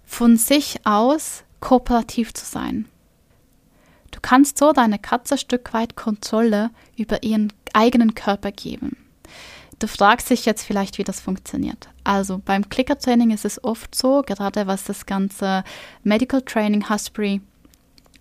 von 0.04 0.36
sich 0.36 0.86
aus 0.86 1.44
kooperativ 1.62 2.34
zu 2.34 2.44
sein. 2.44 2.86
Du 4.10 4.18
kannst 4.20 4.58
so 4.58 4.72
deiner 4.72 4.98
Katze 4.98 5.36
ein 5.36 5.38
Stück 5.38 5.72
weit 5.72 5.96
Kontrolle 5.96 6.70
über 6.98 7.22
ihren 7.22 7.50
eigenen 7.72 8.14
Körper 8.14 8.52
geben. 8.52 8.98
Du 9.78 9.86
fragst 9.86 10.28
dich 10.28 10.44
jetzt 10.44 10.64
vielleicht, 10.64 10.98
wie 10.98 11.04
das 11.04 11.20
funktioniert. 11.20 11.88
Also 12.04 12.40
beim 12.44 12.68
Clicker-Training 12.68 13.30
ist 13.30 13.46
es 13.46 13.64
oft 13.64 13.94
so, 13.94 14.22
gerade 14.22 14.66
was 14.66 14.84
das 14.84 15.06
ganze 15.06 15.64
Medical 16.02 16.42
Training, 16.42 16.90
Husbury 16.90 17.40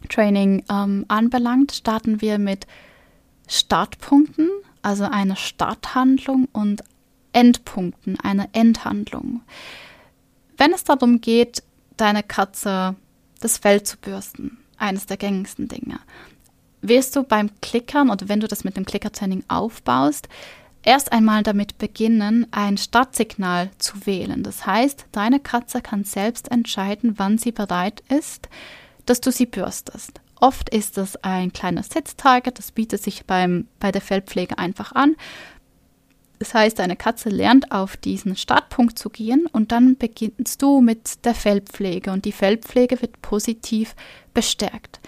Training 0.09 0.63
ähm, 0.69 1.05
anbelangt, 1.09 1.73
starten 1.73 2.21
wir 2.21 2.39
mit 2.39 2.65
Startpunkten, 3.47 4.49
also 4.81 5.03
einer 5.03 5.35
Starthandlung 5.35 6.47
und 6.53 6.83
Endpunkten, 7.33 8.19
einer 8.19 8.49
Endhandlung. 8.53 9.41
Wenn 10.57 10.73
es 10.73 10.83
darum 10.83 11.21
geht, 11.21 11.63
deine 11.97 12.23
Katze 12.23 12.95
das 13.41 13.57
Fell 13.57 13.83
zu 13.83 13.97
bürsten. 13.97 14.57
Eines 14.77 15.05
der 15.05 15.17
gängigsten 15.17 15.67
Dinge. 15.67 15.99
Wirst 16.81 17.15
du 17.15 17.23
beim 17.23 17.49
Klickern 17.61 18.09
oder 18.09 18.29
wenn 18.29 18.39
du 18.39 18.47
das 18.47 18.63
mit 18.63 18.77
dem 18.77 18.85
Klickertraining 18.85 19.43
aufbaust, 19.47 20.27
erst 20.83 21.11
einmal 21.11 21.43
damit 21.43 21.77
beginnen, 21.77 22.47
ein 22.51 22.77
Startsignal 22.77 23.69
zu 23.77 24.05
wählen. 24.05 24.41
Das 24.43 24.65
heißt, 24.65 25.05
deine 25.11 25.39
Katze 25.39 25.81
kann 25.81 26.03
selbst 26.03 26.49
entscheiden, 26.49 27.15
wann 27.17 27.37
sie 27.37 27.51
bereit 27.51 28.01
ist, 28.09 28.49
dass 29.05 29.21
du 29.21 29.31
sie 29.31 29.45
bürstest. 29.45 30.21
Oft 30.39 30.69
ist 30.69 30.97
es 30.97 31.17
ein 31.17 31.53
kleiner 31.53 31.83
Sitztarget, 31.83 32.57
das 32.57 32.71
bietet 32.71 33.03
sich 33.03 33.25
beim, 33.25 33.67
bei 33.79 33.91
der 33.91 34.01
Fellpflege 34.01 34.57
einfach 34.57 34.91
an. 34.93 35.15
Das 36.41 36.55
heißt, 36.55 36.79
deine 36.79 36.95
Katze 36.95 37.29
lernt 37.29 37.71
auf 37.71 37.97
diesen 37.97 38.35
Startpunkt 38.35 38.97
zu 38.97 39.11
gehen 39.11 39.45
und 39.51 39.71
dann 39.71 39.95
beginnst 39.95 40.59
du 40.63 40.81
mit 40.81 41.23
der 41.23 41.35
Fellpflege 41.35 42.11
und 42.11 42.25
die 42.25 42.31
Fellpflege 42.31 42.99
wird 42.99 43.21
positiv 43.21 43.95
bestärkt. 44.33 45.01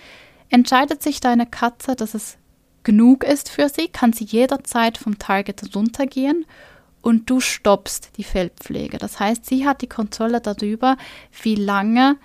Entscheidet 0.49 1.01
sich 1.01 1.21
deine 1.21 1.47
Katze, 1.47 1.95
dass 1.95 2.13
es 2.13 2.37
genug 2.83 3.23
ist 3.23 3.49
für 3.49 3.67
sie, 3.67 3.87
kann 3.87 4.13
sie 4.13 4.25
jederzeit 4.25 4.99
vom 4.99 5.17
Target 5.17 5.75
runtergehen 5.75 6.45
und 7.01 7.31
du 7.31 7.39
stoppst 7.39 8.11
die 8.17 8.23
Fellpflege. 8.23 8.99
Das 8.99 9.19
heißt, 9.19 9.43
sie 9.43 9.65
hat 9.65 9.81
die 9.81 9.89
Kontrolle 9.89 10.39
darüber, 10.39 10.97
wie 11.41 11.55
lange 11.55 12.17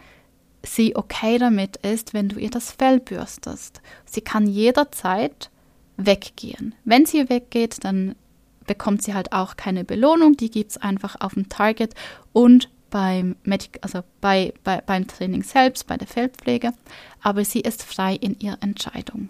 sie 0.62 0.96
okay 0.96 1.38
damit 1.38 1.78
ist, 1.78 2.12
wenn 2.12 2.28
du 2.28 2.38
ihr 2.38 2.50
das 2.50 2.72
Fell 2.72 3.00
bürstest. 3.00 3.80
Sie 4.04 4.20
kann 4.20 4.46
jederzeit 4.46 5.48
weggehen. 5.96 6.74
Wenn 6.84 7.06
sie 7.06 7.30
weggeht, 7.30 7.82
dann 7.84 8.14
bekommt 8.68 9.02
sie 9.02 9.14
halt 9.14 9.32
auch 9.32 9.56
keine 9.56 9.84
Belohnung, 9.84 10.36
die 10.36 10.50
gibt 10.50 10.70
es 10.70 10.76
einfach 10.76 11.16
auf 11.18 11.34
dem 11.34 11.48
Target 11.48 11.94
und 12.32 12.68
beim, 12.90 13.34
Medic 13.42 13.78
also 13.82 14.02
bei, 14.20 14.54
bei, 14.62 14.80
beim 14.80 15.08
Training 15.08 15.42
selbst, 15.42 15.88
bei 15.88 15.96
der 15.96 16.06
Feldpflege, 16.06 16.72
aber 17.20 17.44
sie 17.44 17.60
ist 17.60 17.82
frei 17.82 18.14
in 18.14 18.38
ihrer 18.38 18.62
Entscheidung. 18.62 19.28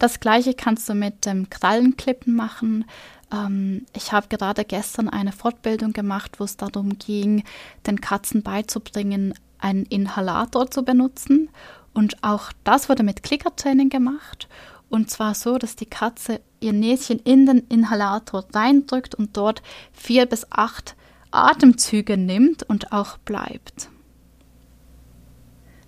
Das 0.00 0.18
gleiche 0.18 0.54
kannst 0.54 0.88
du 0.88 0.94
mit 0.94 1.26
dem 1.26 1.50
Krallenklippen 1.50 2.34
machen. 2.34 2.86
Ähm, 3.32 3.84
ich 3.94 4.12
habe 4.12 4.28
gerade 4.28 4.64
gestern 4.64 5.08
eine 5.08 5.32
Fortbildung 5.32 5.92
gemacht, 5.92 6.40
wo 6.40 6.44
es 6.44 6.56
darum 6.56 6.98
ging, 6.98 7.44
den 7.86 8.00
Katzen 8.00 8.42
beizubringen, 8.42 9.34
einen 9.58 9.84
Inhalator 9.84 10.70
zu 10.70 10.84
benutzen. 10.84 11.50
Und 11.92 12.22
auch 12.24 12.52
das 12.64 12.88
wurde 12.88 13.02
mit 13.02 13.22
Klickertraining 13.22 13.90
gemacht. 13.90 14.48
Und 14.88 15.10
zwar 15.10 15.34
so, 15.34 15.58
dass 15.58 15.76
die 15.76 15.86
Katze 15.86 16.40
ihr 16.60 16.72
Näschen 16.72 17.18
in 17.20 17.46
den 17.46 17.58
Inhalator 17.68 18.44
reindrückt 18.52 19.14
und 19.14 19.36
dort 19.36 19.62
vier 19.92 20.26
bis 20.26 20.46
acht 20.50 20.94
Atemzüge 21.30 22.16
nimmt 22.16 22.62
und 22.62 22.92
auch 22.92 23.18
bleibt. 23.18 23.88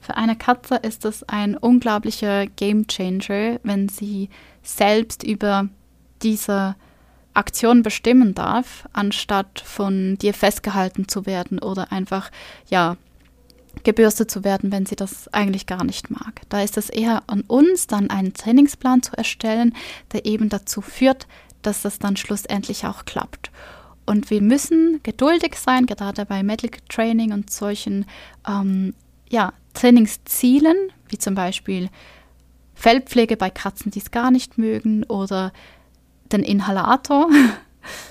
Für 0.00 0.16
eine 0.16 0.36
Katze 0.36 0.76
ist 0.76 1.04
es 1.04 1.22
ein 1.28 1.56
unglaublicher 1.56 2.46
Game 2.46 2.88
Changer, 2.88 3.60
wenn 3.62 3.88
sie 3.88 4.30
selbst 4.62 5.22
über 5.22 5.68
diese 6.22 6.74
Aktion 7.34 7.82
bestimmen 7.82 8.34
darf, 8.34 8.88
anstatt 8.92 9.60
von 9.64 10.16
dir 10.18 10.34
festgehalten 10.34 11.08
zu 11.08 11.24
werden 11.24 11.60
oder 11.60 11.92
einfach 11.92 12.30
ja 12.68 12.96
gebürstet 13.84 14.30
zu 14.30 14.44
werden, 14.44 14.70
wenn 14.70 14.86
sie 14.86 14.96
das 14.96 15.28
eigentlich 15.28 15.66
gar 15.66 15.84
nicht 15.84 16.10
mag. 16.10 16.42
Da 16.48 16.62
ist 16.62 16.76
es 16.76 16.90
eher 16.90 17.22
an 17.26 17.42
uns, 17.42 17.86
dann 17.86 18.10
einen 18.10 18.34
Trainingsplan 18.34 19.02
zu 19.02 19.16
erstellen, 19.16 19.74
der 20.12 20.26
eben 20.26 20.48
dazu 20.48 20.80
führt, 20.80 21.26
dass 21.62 21.82
das 21.82 21.98
dann 21.98 22.16
schlussendlich 22.16 22.86
auch 22.86 23.04
klappt. 23.04 23.50
Und 24.04 24.30
wir 24.30 24.42
müssen 24.42 25.00
geduldig 25.02 25.56
sein, 25.56 25.86
gerade 25.86 26.26
bei 26.26 26.42
Medical 26.42 26.80
Training 26.88 27.32
und 27.32 27.50
solchen 27.50 28.06
ähm, 28.46 28.94
ja, 29.30 29.52
Trainingszielen, 29.74 30.76
wie 31.08 31.18
zum 31.18 31.34
Beispiel 31.34 31.88
Fellpflege 32.74 33.36
bei 33.36 33.50
Katzen, 33.50 33.90
die 33.90 34.00
es 34.00 34.10
gar 34.10 34.30
nicht 34.30 34.58
mögen, 34.58 35.04
oder 35.04 35.52
den 36.32 36.42
Inhalator. 36.42 37.28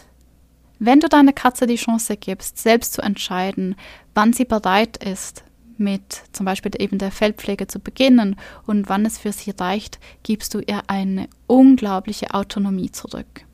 Wenn 0.79 0.99
du 0.99 1.09
deiner 1.09 1.33
Katze 1.33 1.67
die 1.67 1.75
Chance 1.75 2.17
gibst, 2.17 2.57
selbst 2.57 2.93
zu 2.93 3.01
entscheiden, 3.01 3.75
wann 4.15 4.33
sie 4.33 4.45
bereit 4.45 4.97
ist, 4.97 5.43
mit 5.81 6.23
zum 6.31 6.45
Beispiel 6.45 6.71
eben 6.79 6.97
der 6.97 7.11
Feldpflege 7.11 7.67
zu 7.67 7.79
beginnen 7.79 8.37
und 8.65 8.87
wann 8.87 9.05
es 9.05 9.17
für 9.17 9.33
sie 9.33 9.51
reicht, 9.51 9.99
gibst 10.23 10.53
du 10.53 10.59
ihr 10.59 10.83
eine 10.87 11.27
unglaubliche 11.47 12.33
Autonomie 12.33 12.91
zurück. 12.91 13.45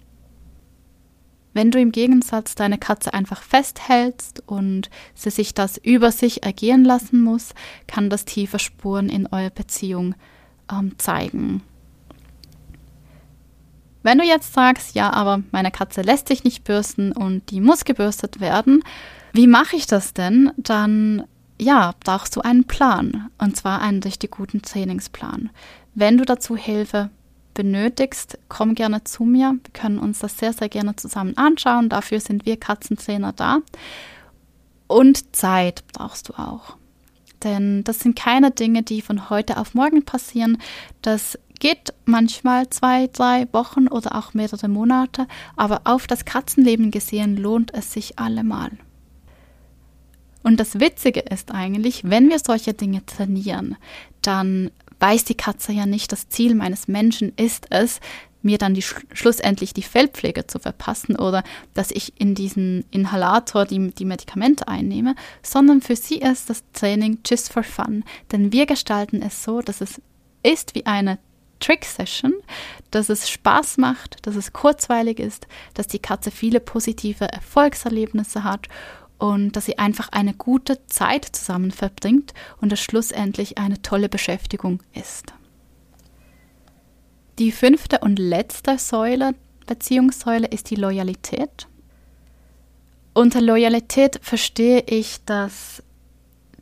Wenn 1.53 1.71
du 1.71 1.79
im 1.79 1.91
Gegensatz 1.91 2.53
deine 2.53 2.77
Katze 2.77 3.15
einfach 3.15 3.41
festhältst 3.41 4.43
und 4.45 4.91
sie 5.15 5.31
sich 5.31 5.55
das 5.55 5.77
über 5.77 6.11
sich 6.11 6.43
ergehen 6.43 6.85
lassen 6.85 7.23
muss, 7.23 7.55
kann 7.87 8.11
das 8.11 8.25
tiefe 8.25 8.59
Spuren 8.59 9.09
in 9.09 9.25
eurer 9.25 9.49
Beziehung 9.49 10.13
ähm, 10.71 10.93
zeigen. 10.99 11.63
Wenn 14.03 14.19
du 14.19 14.23
jetzt 14.23 14.53
sagst, 14.53 14.93
ja, 14.93 15.11
aber 15.11 15.41
meine 15.51 15.71
Katze 15.71 16.01
lässt 16.01 16.27
sich 16.27 16.43
nicht 16.43 16.63
bürsten 16.63 17.11
und 17.11 17.49
die 17.49 17.59
muss 17.59 17.85
gebürstet 17.85 18.39
werden, 18.39 18.83
wie 19.33 19.47
mache 19.47 19.75
ich 19.75 19.87
das 19.87 20.13
denn? 20.13 20.51
Dann 20.57 21.23
ja, 21.59 21.93
brauchst 21.99 22.35
du 22.35 22.41
einen 22.41 22.65
Plan 22.65 23.29
und 23.37 23.55
zwar 23.55 23.81
einen 23.81 24.03
richtig 24.03 24.31
guten 24.31 24.61
Trainingsplan. 24.61 25.49
Wenn 25.95 26.17
du 26.17 26.25
dazu 26.25 26.55
Hilfe 26.55 27.09
benötigst, 27.53 28.37
komm 28.49 28.75
gerne 28.75 29.03
zu 29.03 29.23
mir. 29.23 29.57
Wir 29.63 29.73
können 29.73 29.97
uns 29.97 30.19
das 30.19 30.37
sehr, 30.37 30.53
sehr 30.53 30.69
gerne 30.69 30.95
zusammen 30.95 31.35
anschauen. 31.37 31.89
Dafür 31.89 32.19
sind 32.19 32.45
wir 32.45 32.57
Katzentrainer 32.57 33.33
da. 33.33 33.59
Und 34.85 35.35
Zeit 35.35 35.83
brauchst 35.91 36.29
du 36.29 36.33
auch. 36.33 36.77
Denn 37.43 37.83
das 37.83 37.99
sind 37.99 38.15
keine 38.15 38.51
Dinge, 38.51 38.83
die 38.83 39.01
von 39.01 39.29
heute 39.29 39.57
auf 39.57 39.73
morgen 39.73 40.05
passieren. 40.05 40.59
Das 41.01 41.37
geht 41.59 41.93
manchmal 42.05 42.69
zwei, 42.69 43.07
drei 43.07 43.47
Wochen 43.51 43.87
oder 43.87 44.15
auch 44.15 44.33
mehrere 44.33 44.67
Monate, 44.67 45.27
aber 45.55 45.81
auf 45.85 46.07
das 46.07 46.25
Katzenleben 46.25 46.91
gesehen 46.91 47.37
lohnt 47.37 47.73
es 47.73 47.91
sich 47.91 48.19
allemal. 48.19 48.71
Und 50.47 50.61
das 50.61 50.79
Witzige 50.79 51.19
ist 51.19 51.53
eigentlich, 51.53 52.03
wenn 52.05 52.29
wir 52.29 52.39
solche 52.39 52.73
Dinge 52.73 53.05
trainieren, 53.05 53.75
dann 54.21 54.71
weiß 55.01 55.25
die 55.25 55.35
Katze 55.35 55.73
ja 55.73 55.85
nicht, 55.85 56.13
das 56.13 56.29
Ziel 56.29 56.55
meines 56.55 56.87
Menschen 56.87 57.33
ist 57.35 57.65
es, 57.69 57.99
mir 58.41 58.57
dann 58.57 58.73
die, 58.73 58.81
schlussendlich 58.81 59.73
die 59.73 59.81
Fellpflege 59.83 60.47
zu 60.47 60.57
verpassen 60.57 61.17
oder 61.17 61.43
dass 61.73 61.91
ich 61.91 62.13
in 62.17 62.33
diesen 62.33 62.85
Inhalator 62.91 63.65
die, 63.65 63.91
die 63.91 64.05
Medikamente 64.05 64.69
einnehme, 64.69 65.15
sondern 65.43 65.81
für 65.81 65.97
sie 65.97 66.19
ist 66.19 66.49
das 66.49 66.63
Training 66.71 67.19
just 67.27 67.51
for 67.51 67.63
fun. 67.63 68.05
Denn 68.31 68.53
wir 68.53 68.67
gestalten 68.67 69.21
es 69.21 69.43
so, 69.43 69.61
dass 69.61 69.81
es 69.81 70.01
ist 70.43 70.75
wie 70.75 70.85
eine 70.85 71.19
Trick-Session, 71.59 72.33
dass 72.91 73.09
es 73.09 73.29
Spaß 73.29 73.79
macht, 73.79 74.25
dass 74.25 74.37
es 74.37 74.53
kurzweilig 74.53 75.19
ist, 75.19 75.45
dass 75.73 75.87
die 75.87 75.99
Katze 75.99 76.31
viele 76.31 76.61
positive 76.61 77.25
Erfolgserlebnisse 77.25 78.45
hat 78.45 78.69
und 79.17 79.55
dass 79.55 79.65
sie 79.65 79.77
einfach 79.77 80.09
eine 80.11 80.33
gute 80.33 80.85
Zeit 80.87 81.25
zusammen 81.25 81.71
verbringt 81.71 82.33
und 82.61 82.71
es 82.71 82.79
schlussendlich 82.79 83.57
eine 83.57 83.81
tolle 83.81 84.09
Beschäftigung 84.09 84.81
ist. 84.93 85.33
Die 87.39 87.51
fünfte 87.51 87.99
und 87.99 88.17
letzte 88.17 88.77
Säule, 88.77 89.35
Beziehungssäule, 89.67 90.47
ist 90.47 90.69
die 90.69 90.75
Loyalität. 90.75 91.67
Unter 93.13 93.41
Loyalität 93.41 94.19
verstehe 94.21 94.81
ich, 94.81 95.23
dass 95.25 95.83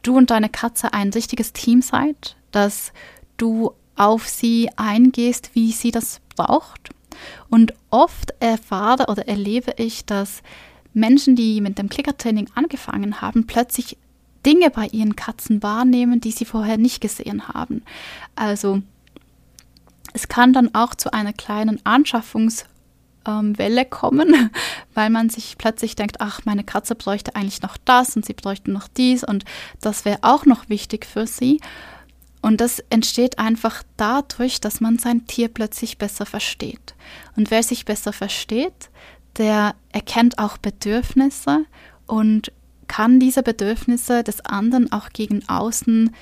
du 0.03 0.17
und 0.17 0.31
deine 0.31 0.50
Katze 0.50 0.93
ein 0.93 1.09
richtiges 1.12 1.53
Team 1.53 1.81
seid, 1.81 2.35
dass 2.51 2.93
du 3.38 3.74
auf 3.95 4.27
sie 4.27 4.69
eingehst, 4.75 5.51
wie 5.53 5.71
sie 5.71 5.91
das 5.91 6.21
braucht. 6.35 6.89
Und 7.50 7.74
oft 7.89 8.33
erfahre 8.39 9.07
oder 9.07 9.27
erlebe 9.27 9.74
ich, 9.77 10.05
dass 10.05 10.41
Menschen, 10.96 11.36
die 11.36 11.62
mit 11.62 11.78
dem 11.78 11.90
Klickertraining 11.90 12.50
angefangen 12.56 13.22
haben, 13.22 13.46
plötzlich 13.46 13.98
Dinge 14.46 14.70
bei 14.70 14.88
ihren 14.88 15.16
Katzen 15.16 15.62
wahrnehmen, 15.62 16.22
die 16.22 16.32
sie 16.32 16.46
vorher 16.46 16.78
nicht 16.78 17.02
gesehen 17.02 17.48
haben. 17.48 17.84
Also 18.36 18.82
es 20.14 20.28
kann 20.28 20.54
dann 20.54 20.74
auch 20.74 20.96
zu 20.96 21.14
einer 21.14 21.34
kleinen 21.34 21.86
Anschaffungswelle 21.86 23.82
ähm, 23.82 23.90
kommen, 23.90 24.52
weil 24.94 25.10
man 25.10 25.30
sich 25.30 25.58
plötzlich 25.58 25.96
denkt, 25.96 26.22
ach, 26.22 26.42
meine 26.46 26.64
Katze 26.64 26.96
bräuchte 26.96 27.36
eigentlich 27.36 27.62
noch 27.62 27.78
das 27.84 28.16
und 28.16 28.25
sie 28.25 28.34
bräuchte 28.34 28.72
noch 28.72 28.88
dies 28.88 29.24
und 29.24 29.44
das 29.82 30.06
wäre 30.06 30.20
auch 30.22 30.46
noch 30.46 30.70
wichtig 30.70 31.06
für 31.06 31.28
sie. 31.28 31.60
Und 32.42 32.62
das 32.62 32.78
entsteht 32.92 33.40
einfach 33.40 33.82
dadurch, 33.98 34.62
dass 34.62 34.80
man 34.80 35.00
sein 35.00 35.25
Tier 35.25 35.48
plötzlich 35.48 35.98
besser 35.98 36.28
versteht. 36.28 36.94
Und 37.36 37.50
wer 37.50 37.64
sich 37.64 37.86
besser 37.86 38.14
versteht, 38.14 38.92
der 39.38 39.75
erkennt 39.92 40.39
auch 40.39 40.58
Bedürfnisse 40.58 41.65
und 42.06 42.51
kann 42.88 43.20
diese 43.20 43.44
Bedürfnisse 43.44 44.24
des 44.24 44.42
anderen 44.46 44.92
auch 44.92 45.10
gegen 45.10 45.48
außen 45.48 46.15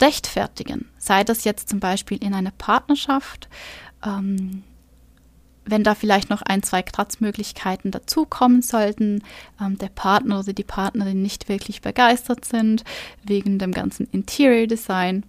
rechtfertigen. 0.00 0.88
Sei 0.98 1.24
das 1.24 1.44
jetzt 1.44 1.68
zum 1.68 1.80
Beispiel 1.80 2.22
in 2.22 2.34
einer 2.34 2.52
Partnerschaft, 2.52 3.48
ähm, 4.04 4.62
wenn 5.64 5.82
da 5.82 5.94
vielleicht 5.94 6.30
noch 6.30 6.42
ein, 6.42 6.62
zwei 6.62 6.82
Kratzmöglichkeiten 6.82 7.90
dazukommen 7.90 8.62
sollten, 8.62 9.22
ähm, 9.60 9.78
der 9.78 9.88
Partner 9.88 10.40
oder 10.40 10.52
die 10.52 10.64
Partnerin 10.64 11.22
nicht 11.22 11.48
wirklich 11.48 11.80
begeistert 11.80 12.44
sind 12.44 12.84
wegen 13.24 13.58
dem 13.58 13.72
ganzen 13.72 14.06
Interior 14.12 14.66
Design, 14.66 15.24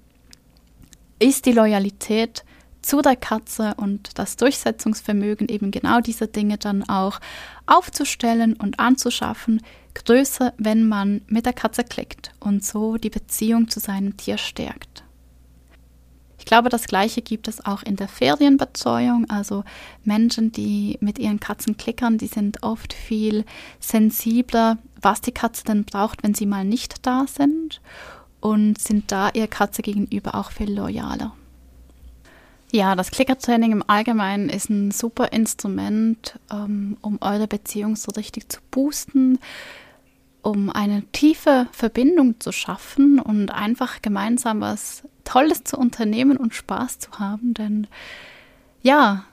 ist 1.20 1.46
die 1.48 1.54
Loyalität 1.54 2.44
zu 2.82 3.02
der 3.02 3.16
Katze 3.16 3.74
und 3.78 4.18
das 4.18 4.38
Durchsetzungsvermögen, 4.38 5.50
eben 5.50 5.72
genau 5.72 6.00
diese 6.00 6.28
Dinge 6.28 6.58
dann 6.58 6.88
auch 6.88 7.20
aufzustellen 7.66 8.54
und 8.54 8.80
anzuschaffen, 8.80 9.62
größer, 9.94 10.54
wenn 10.58 10.88
man 10.88 11.22
mit 11.28 11.46
der 11.46 11.54
Katze 11.54 11.84
klickt 11.84 12.32
und 12.40 12.64
so 12.64 12.98
die 12.98 13.10
Beziehung 13.10 13.70
zu 13.70 13.80
seinem 13.80 14.16
Tier 14.18 14.38
stärkt. 14.38 15.04
Ich 16.40 16.46
glaube, 16.46 16.70
das 16.70 16.86
Gleiche 16.88 17.22
gibt 17.22 17.50
es 17.50 17.66
auch 17.66 17.84
in 17.84 17.98
der 17.98 18.08
Ferienbetreuung. 18.08 19.30
Also 19.30 19.66
Menschen, 20.06 20.54
die 20.54 20.98
mit 21.02 21.20
ihren 21.20 21.42
Katzen 21.42 21.76
klickern, 21.76 22.18
die 22.18 22.28
sind 22.28 22.64
oft 22.64 22.94
viel 22.94 23.44
sensibler, 23.82 24.78
was 25.02 25.20
die 25.20 25.34
Katze 25.34 25.66
denn 25.66 25.84
braucht, 25.84 26.24
wenn 26.24 26.34
sie 26.34 26.46
mal 26.46 26.64
nicht 26.64 27.06
da 27.06 27.26
sind 27.28 27.82
und 28.40 28.80
sind 28.80 29.12
da 29.12 29.30
ihr 29.34 29.48
Katze 29.48 29.82
gegenüber 29.82 30.36
auch 30.36 30.52
viel 30.52 30.74
loyaler. 30.74 31.34
Ja, 32.72 32.96
das 32.96 33.12
Klickertraining 33.12 33.72
im 33.72 33.84
Allgemeinen 33.88 34.50
ist 34.50 34.70
ein 34.70 34.92
super 34.92 35.32
Instrument, 35.32 36.38
ähm, 36.52 36.98
um 37.02 37.18
eure 37.22 37.48
Beziehung 37.48 37.96
so 37.96 38.12
richtig 38.12 38.50
zu 38.50 38.60
boosten, 38.72 39.40
um 40.42 40.70
eine 40.70 41.04
tiefe 41.14 41.68
Verbindung 41.72 42.40
zu 42.42 42.52
schaffen 42.52 43.20
und 43.20 43.52
einfach 43.52 44.02
gemeinsam 44.02 44.60
was 44.60 45.04
Tolles 45.24 45.64
zu 45.64 45.78
unternehmen 45.78 46.36
und 46.36 46.54
Spaß 46.54 47.00
zu 47.00 47.12
haben. 47.20 47.54
Denn 47.54 47.88
ja, 48.82 49.24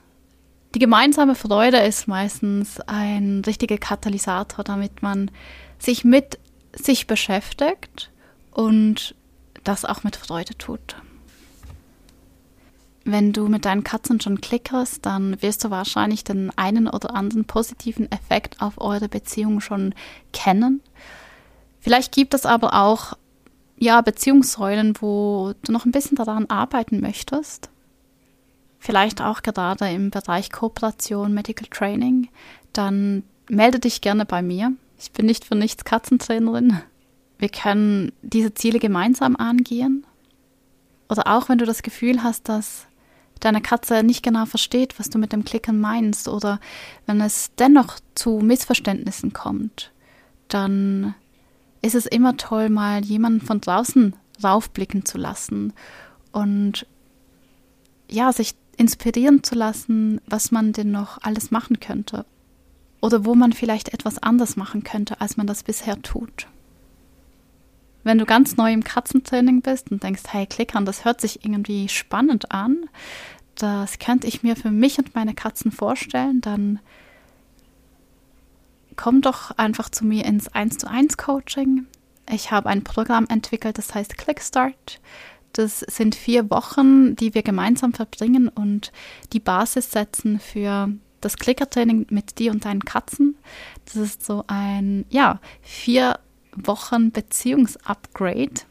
die 0.73 0.79
gemeinsame 0.79 1.35
Freude 1.35 1.77
ist 1.77 2.07
meistens 2.07 2.79
ein 2.81 3.41
richtiger 3.45 3.77
Katalysator, 3.77 4.63
damit 4.63 5.01
man 5.01 5.29
sich 5.77 6.05
mit 6.05 6.39
sich 6.73 7.05
beschäftigt 7.07 8.11
und 8.51 9.15
das 9.65 9.83
auch 9.83 10.03
mit 10.03 10.15
Freude 10.15 10.57
tut. 10.57 10.95
Wenn 13.07 13.33
du 13.33 13.47
mit 13.47 13.65
deinen 13.65 13.83
Katzen 13.83 14.19
schon 14.19 14.41
klickerst, 14.41 15.05
dann 15.05 15.39
wirst 15.43 15.63
du 15.63 15.69
wahrscheinlich 15.69 16.23
den 16.23 16.51
einen 16.57 16.87
oder 16.87 17.15
anderen 17.15 17.45
positiven 17.45 18.11
Effekt 18.11 18.61
auf 18.61 18.81
eure 18.81 19.07
Beziehung 19.07 19.61
schon 19.61 19.93
kennen. 20.33 20.81
Vielleicht 21.79 22.11
gibt 22.11 22.33
es 22.33 22.47
aber 22.47 22.73
auch 22.73 23.13
ja, 23.77 24.01
Beziehungssäulen, 24.01 24.95
wo 25.01 25.53
du 25.63 25.71
noch 25.71 25.85
ein 25.85 25.91
bisschen 25.91 26.15
daran 26.15 26.47
arbeiten 26.47 26.99
möchtest. 26.99 27.69
Vielleicht 28.79 29.21
auch 29.21 29.43
gerade 29.43 29.87
im 29.89 30.09
Bereich 30.09 30.51
Kooperation, 30.51 31.31
Medical 31.33 31.67
Training. 31.69 32.29
Dann 32.73 33.23
melde 33.47 33.79
dich 33.79 34.01
gerne 34.01 34.25
bei 34.25 34.41
mir. 34.41 34.71
Ich 34.97 35.11
bin 35.11 35.27
nicht 35.27 35.45
für 35.45 35.55
nichts 35.55 35.85
Katzentrainerin. 35.85 36.81
Wir 37.37 37.49
können 37.49 38.13
diese 38.23 38.55
Ziele 38.55 38.79
gemeinsam 38.79 39.35
angehen. 39.35 40.07
Oder 41.07 41.27
auch 41.27 41.49
wenn 41.49 41.59
du 41.59 41.65
das 41.65 41.83
Gefühl 41.83 42.23
hast, 42.23 42.49
dass 42.49 42.87
deine 43.39 43.61
Katze 43.61 44.03
nicht 44.03 44.23
genau 44.23 44.45
versteht, 44.45 44.97
was 44.99 45.09
du 45.09 45.17
mit 45.17 45.31
dem 45.31 45.45
Klicken 45.45 45.79
meinst 45.79 46.27
oder 46.27 46.59
wenn 47.05 47.21
es 47.21 47.51
dennoch 47.57 47.99
zu 48.15 48.39
Missverständnissen 48.39 49.33
kommt, 49.33 49.91
dann 50.47 51.15
ist 51.81 51.95
es 51.95 52.05
immer 52.05 52.37
toll, 52.37 52.69
mal 52.69 53.03
jemanden 53.03 53.41
von 53.41 53.61
draußen 53.61 54.15
raufblicken 54.43 55.05
zu 55.05 55.17
lassen 55.17 55.73
und 56.31 56.87
ja, 58.09 58.31
sich 58.33 58.55
inspirieren 58.77 59.43
zu 59.43 59.55
lassen, 59.55 60.19
was 60.27 60.51
man 60.51 60.73
denn 60.73 60.91
noch 60.91 61.19
alles 61.21 61.51
machen 61.51 61.79
könnte 61.79 62.25
oder 63.01 63.25
wo 63.25 63.35
man 63.35 63.53
vielleicht 63.53 63.93
etwas 63.93 64.21
anders 64.21 64.55
machen 64.55 64.83
könnte, 64.83 65.21
als 65.21 65.37
man 65.37 65.47
das 65.47 65.63
bisher 65.63 66.01
tut. 66.01 66.47
Wenn 68.05 68.19
du 68.19 68.25
ganz 68.25 68.55
neu 68.55 68.71
im 68.71 68.83
Katzentraining 68.83 69.63
bist 69.63 69.91
und 69.91 70.03
denkst, 70.03 70.21
hey, 70.29 70.45
Klickern, 70.45 70.85
das 70.85 71.05
hört 71.05 71.19
sich 71.19 71.43
irgendwie 71.43 71.89
spannend 71.89 72.51
an, 72.51 72.87
das 73.55 73.97
könnte 73.97 74.27
ich 74.27 74.43
mir 74.43 74.55
für 74.55 74.69
mich 74.69 74.99
und 74.99 75.15
meine 75.15 75.33
Katzen 75.33 75.71
vorstellen, 75.71 76.39
dann 76.39 76.79
komm 78.95 79.21
doch 79.21 79.57
einfach 79.57 79.89
zu 79.89 80.05
mir 80.05 80.23
ins 80.23 80.47
1 80.49 80.77
zu 80.77 80.87
1 80.87 81.17
Coaching. 81.17 81.87
Ich 82.31 82.51
habe 82.51 82.69
ein 82.69 82.83
Programm 82.83 83.25
entwickelt, 83.27 83.79
das 83.79 83.95
heißt 83.95 84.19
Clickstart. 84.19 85.01
Das 85.53 85.79
sind 85.79 86.13
vier 86.13 86.51
Wochen, 86.51 87.15
die 87.15 87.33
wir 87.33 87.41
gemeinsam 87.41 87.93
verbringen 87.93 88.49
und 88.49 88.91
die 89.33 89.39
Basis 89.39 89.91
setzen 89.91 90.39
für 90.39 90.89
das 91.21 91.37
Klickertraining 91.37 92.05
mit 92.11 92.37
dir 92.37 92.51
und 92.51 92.65
deinen 92.65 92.85
Katzen. 92.85 93.35
Das 93.85 93.95
ist 93.95 94.23
so 94.23 94.43
ein, 94.45 95.05
ja, 95.09 95.39
vier 95.63 96.19
Wochen 96.55 97.11
Beziehungsupgrade. 97.11 98.61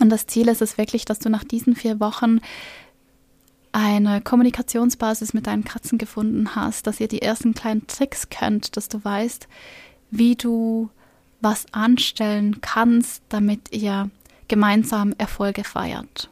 Und 0.00 0.10
das 0.10 0.26
Ziel 0.26 0.48
ist 0.48 0.62
es 0.62 0.78
wirklich, 0.78 1.04
dass 1.04 1.18
du 1.18 1.28
nach 1.28 1.44
diesen 1.44 1.76
vier 1.76 2.00
Wochen 2.00 2.40
eine 3.72 4.20
Kommunikationsbasis 4.20 5.34
mit 5.34 5.46
deinen 5.46 5.64
Katzen 5.64 5.98
gefunden 5.98 6.54
hast, 6.54 6.86
dass 6.86 7.00
ihr 7.00 7.08
die 7.08 7.22
ersten 7.22 7.54
kleinen 7.54 7.86
Tricks 7.86 8.28
könnt, 8.30 8.76
dass 8.76 8.88
du 8.88 9.04
weißt, 9.04 9.48
wie 10.10 10.36
du 10.36 10.90
was 11.40 11.66
anstellen 11.72 12.60
kannst, 12.60 13.22
damit 13.28 13.72
ihr 13.72 14.10
gemeinsam 14.48 15.14
Erfolge 15.18 15.64
feiert. 15.64 16.30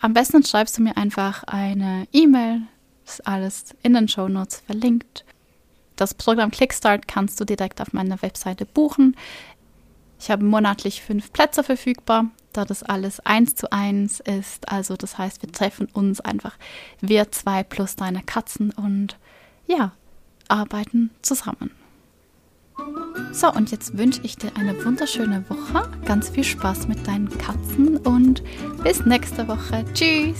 Am 0.00 0.14
besten 0.14 0.44
schreibst 0.44 0.78
du 0.78 0.82
mir 0.82 0.96
einfach 0.96 1.44
eine 1.44 2.06
E-Mail, 2.12 2.62
ist 3.04 3.26
alles 3.26 3.74
in 3.82 3.94
den 3.94 4.08
Show 4.08 4.28
Notes 4.28 4.62
verlinkt. 4.66 5.24
Das 5.98 6.14
Programm 6.14 6.52
Clickstart 6.52 7.08
kannst 7.08 7.40
du 7.40 7.44
direkt 7.44 7.80
auf 7.80 7.92
meiner 7.92 8.22
Webseite 8.22 8.64
buchen. 8.64 9.16
Ich 10.20 10.30
habe 10.30 10.44
monatlich 10.44 11.02
fünf 11.02 11.32
Plätze 11.32 11.64
verfügbar, 11.64 12.26
da 12.52 12.64
das 12.64 12.84
alles 12.84 13.18
eins 13.20 13.56
zu 13.56 13.72
eins 13.72 14.20
ist. 14.20 14.68
Also 14.70 14.96
das 14.96 15.18
heißt, 15.18 15.42
wir 15.42 15.50
treffen 15.50 15.88
uns 15.92 16.20
einfach, 16.20 16.56
wir 17.00 17.32
zwei 17.32 17.64
plus 17.64 17.96
deine 17.96 18.22
Katzen 18.22 18.70
und 18.70 19.18
ja, 19.66 19.90
arbeiten 20.46 21.10
zusammen. 21.20 21.72
So, 23.32 23.52
und 23.52 23.72
jetzt 23.72 23.98
wünsche 23.98 24.20
ich 24.22 24.36
dir 24.36 24.52
eine 24.56 24.84
wunderschöne 24.84 25.44
Woche, 25.50 25.90
ganz 26.04 26.28
viel 26.28 26.44
Spaß 26.44 26.86
mit 26.86 27.08
deinen 27.08 27.28
Katzen 27.38 27.96
und 27.96 28.44
bis 28.84 29.04
nächste 29.04 29.48
Woche. 29.48 29.84
Tschüss! 29.94 30.38